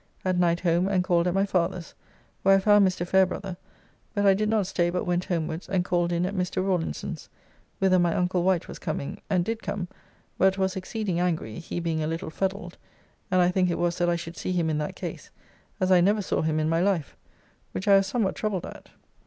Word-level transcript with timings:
At 0.25 0.39
night 0.39 0.61
home 0.61 0.87
and 0.87 1.03
called 1.03 1.27
at 1.27 1.33
my 1.35 1.45
father's, 1.45 1.93
where 2.41 2.55
I 2.55 2.59
found 2.59 2.87
Mr. 2.87 3.05
Fairbrother, 3.07 3.55
but 4.15 4.25
I 4.25 4.33
did 4.33 4.49
not 4.49 4.65
stay 4.65 4.89
but 4.89 5.03
went 5.03 5.25
homewards 5.25 5.69
and 5.69 5.85
called 5.85 6.11
in 6.11 6.25
at 6.25 6.33
Mr. 6.33 6.65
Rawlinson's, 6.65 7.29
whither 7.77 7.99
my 7.99 8.15
uncle 8.15 8.41
Wight 8.41 8.67
was 8.67 8.79
coming 8.79 9.21
and 9.29 9.45
did 9.45 9.61
come, 9.61 9.87
but 10.39 10.57
was 10.57 10.75
exceeding 10.75 11.19
angry 11.19 11.59
(he 11.59 11.79
being 11.79 12.01
a 12.01 12.07
little 12.07 12.31
fuddled, 12.31 12.79
and 13.29 13.41
I 13.43 13.51
think 13.51 13.69
it 13.69 13.77
was 13.77 13.99
that 13.99 14.09
I 14.09 14.15
should 14.15 14.37
see 14.37 14.53
him 14.53 14.71
in 14.71 14.79
that 14.79 14.95
case) 14.95 15.29
as 15.79 15.91
I 15.91 16.01
never 16.01 16.23
saw 16.23 16.41
him 16.41 16.59
in 16.59 16.67
my 16.67 16.79
life, 16.79 17.15
which 17.71 17.87
I 17.87 17.97
was 17.97 18.07
somewhat 18.07 18.33
troubled 18.33 18.65
at. 18.65 18.89